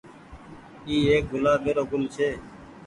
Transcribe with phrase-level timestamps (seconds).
[0.87, 2.29] اي ايڪ گلآبي رو گل ڇي۔